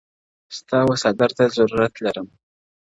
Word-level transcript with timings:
ستا 0.57 0.77
وه 0.87 0.95
څادرته 1.01 1.43
ضروت 1.55 1.93
لرمه؛ 2.03 2.31